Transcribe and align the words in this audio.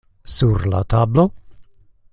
Sur 0.35 0.65
la 0.71 0.81
tablo? 0.93 1.27